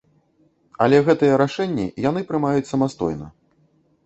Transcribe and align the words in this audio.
Але 0.85 1.01
гэтыя 1.09 1.35
рашэнні 1.43 1.85
яны 2.09 2.25
прымаюць 2.33 2.69
самастойна. 2.73 3.27